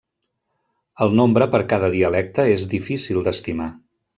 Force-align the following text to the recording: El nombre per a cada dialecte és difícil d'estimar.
El 1.05 1.13
nombre 1.19 1.47
per 1.55 1.61
a 1.65 1.69
cada 1.75 1.91
dialecte 1.99 2.49
és 2.57 2.67
difícil 2.75 3.25
d'estimar. 3.29 3.73